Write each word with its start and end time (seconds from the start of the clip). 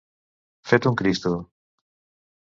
Fet 0.69 0.87
un 0.91 0.97
Cristo. 1.01 1.33